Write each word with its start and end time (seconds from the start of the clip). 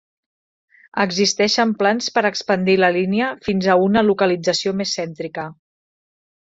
Existeixen 1.03 1.75
plans 1.83 2.09
per 2.17 2.25
expandir 2.31 2.75
la 2.85 2.91
línia 2.97 3.31
fins 3.49 3.69
a 3.75 3.79
una 3.87 4.07
localització 4.11 4.77
més 4.83 5.01
cèntrica. 5.03 5.51